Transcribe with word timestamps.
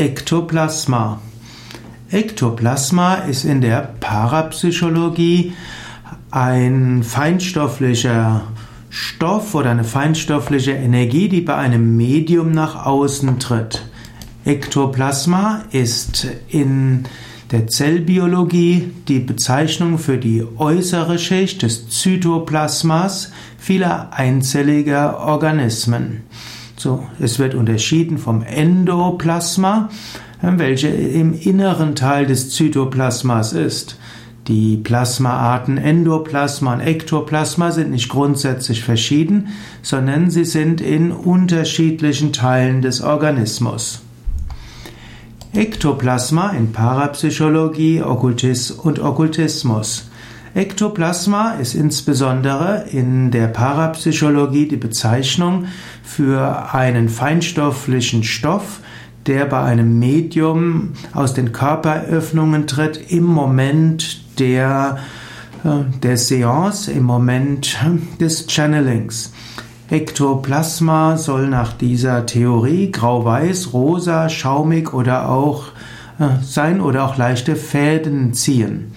Ektoplasma. 0.00 1.20
Ektoplasma 2.10 3.16
ist 3.16 3.44
in 3.44 3.60
der 3.60 3.96
Parapsychologie 4.00 5.52
ein 6.30 7.02
feinstofflicher 7.02 8.44
Stoff 8.88 9.54
oder 9.54 9.72
eine 9.72 9.84
feinstoffliche 9.84 10.70
Energie, 10.70 11.28
die 11.28 11.42
bei 11.42 11.54
einem 11.56 11.98
Medium 11.98 12.50
nach 12.52 12.86
außen 12.86 13.38
tritt. 13.40 13.82
Ektoplasma 14.46 15.64
ist 15.70 16.26
in 16.48 17.04
der 17.50 17.66
Zellbiologie 17.66 18.92
die 19.06 19.18
Bezeichnung 19.18 19.98
für 19.98 20.16
die 20.16 20.42
äußere 20.56 21.18
Schicht 21.18 21.60
des 21.60 21.90
Zytoplasmas 21.90 23.32
vieler 23.58 24.14
einzelliger 24.14 25.18
Organismen. 25.18 26.22
So, 26.82 27.06
es 27.18 27.38
wird 27.38 27.54
unterschieden 27.54 28.16
vom 28.16 28.42
Endoplasma, 28.42 29.90
welche 30.40 30.88
im 30.88 31.38
inneren 31.38 31.94
Teil 31.94 32.24
des 32.24 32.48
Zytoplasmas 32.48 33.52
ist. 33.52 33.98
Die 34.48 34.78
Plasmaarten 34.78 35.76
Endoplasma 35.76 36.72
und 36.72 36.80
Ektoplasma 36.80 37.70
sind 37.72 37.90
nicht 37.90 38.08
grundsätzlich 38.08 38.82
verschieden, 38.82 39.48
sondern 39.82 40.30
sie 40.30 40.46
sind 40.46 40.80
in 40.80 41.12
unterschiedlichen 41.12 42.32
Teilen 42.32 42.80
des 42.80 43.02
Organismus. 43.02 44.00
Ektoplasma 45.52 46.52
in 46.52 46.72
Parapsychologie, 46.72 48.02
Okkultis 48.02 48.70
und 48.70 49.00
Okkultismus. 49.00 50.09
Ektoplasma 50.54 51.52
ist 51.60 51.74
insbesondere 51.74 52.86
in 52.90 53.30
der 53.30 53.46
Parapsychologie 53.46 54.66
die 54.66 54.76
Bezeichnung 54.76 55.66
für 56.02 56.74
einen 56.74 57.08
feinstofflichen 57.08 58.24
Stoff, 58.24 58.80
der 59.26 59.46
bei 59.46 59.62
einem 59.62 60.00
Medium 60.00 60.94
aus 61.12 61.34
den 61.34 61.52
Körperöffnungen 61.52 62.66
tritt 62.66 63.12
im 63.12 63.24
Moment 63.24 64.40
der, 64.40 64.98
äh, 65.62 65.84
der 66.02 66.16
Seance, 66.16 66.90
im 66.90 67.04
Moment 67.04 67.78
des 68.20 68.48
Channelings. 68.48 69.32
Ektoplasma 69.88 71.16
soll 71.16 71.48
nach 71.48 71.72
dieser 71.74 72.26
Theorie 72.26 72.90
grau-weiß, 72.90 73.72
rosa, 73.72 74.28
schaumig 74.28 74.92
oder 74.94 75.28
auch 75.28 75.66
äh, 76.18 76.42
sein 76.42 76.80
oder 76.80 77.04
auch 77.04 77.16
leichte 77.16 77.54
Fäden 77.54 78.34
ziehen. 78.34 78.92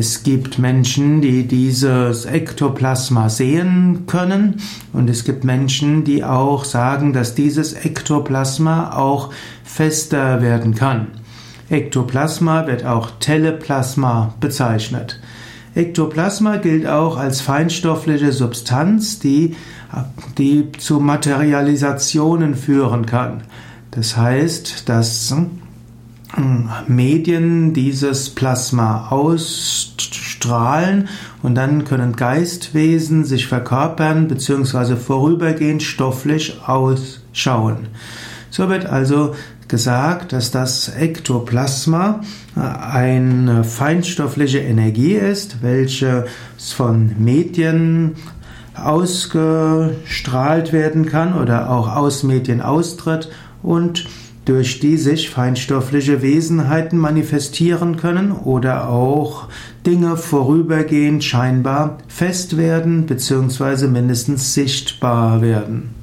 Es 0.00 0.22
gibt 0.22 0.58
Menschen, 0.58 1.20
die 1.20 1.46
dieses 1.46 2.24
Ektoplasma 2.24 3.28
sehen 3.28 4.04
können 4.06 4.62
und 4.94 5.10
es 5.10 5.24
gibt 5.24 5.44
Menschen, 5.44 6.04
die 6.04 6.24
auch 6.24 6.64
sagen, 6.64 7.12
dass 7.12 7.34
dieses 7.34 7.74
Ektoplasma 7.74 8.96
auch 8.96 9.28
fester 9.62 10.40
werden 10.40 10.74
kann. 10.74 11.08
Ektoplasma 11.68 12.66
wird 12.66 12.86
auch 12.86 13.10
Teleplasma 13.20 14.32
bezeichnet. 14.40 15.20
Ektoplasma 15.74 16.56
gilt 16.56 16.86
auch 16.86 17.18
als 17.18 17.42
feinstoffliche 17.42 18.32
Substanz, 18.32 19.18
die, 19.18 19.54
die 20.38 20.72
zu 20.78 21.00
Materialisationen 21.00 22.54
führen 22.54 23.04
kann. 23.04 23.42
Das 23.90 24.16
heißt, 24.16 24.88
dass 24.88 25.34
Medien 26.86 27.72
dieses 27.72 28.30
Plasma 28.30 29.08
ausstrahlen 30.40 31.08
und 31.42 31.54
dann 31.54 31.84
können 31.84 32.16
Geistwesen 32.16 33.24
sich 33.24 33.46
verkörpern 33.46 34.28
bzw. 34.28 34.96
vorübergehend 34.96 35.82
stofflich 35.82 36.60
ausschauen. 36.66 37.88
So 38.50 38.68
wird 38.68 38.86
also 38.86 39.34
gesagt, 39.68 40.32
dass 40.32 40.50
das 40.50 40.88
Ektoplasma 40.88 42.22
eine 42.56 43.62
feinstoffliche 43.64 44.58
Energie 44.58 45.12
ist, 45.12 45.62
welche 45.62 46.26
von 46.58 47.14
Medien 47.18 48.16
ausgestrahlt 48.74 50.72
werden 50.72 51.06
kann 51.06 51.34
oder 51.38 51.70
auch 51.70 51.94
aus 51.94 52.24
Medien 52.24 52.60
austritt 52.62 53.28
und 53.62 54.06
durch 54.44 54.80
die 54.80 54.96
sich 54.96 55.30
feinstoffliche 55.30 56.22
Wesenheiten 56.22 56.98
manifestieren 56.98 57.96
können 57.96 58.32
oder 58.32 58.88
auch 58.88 59.48
Dinge 59.86 60.16
vorübergehend 60.16 61.22
scheinbar 61.22 61.98
fest 62.08 62.56
werden 62.56 63.06
bzw. 63.06 63.86
mindestens 63.86 64.54
sichtbar 64.54 65.42
werden. 65.42 65.99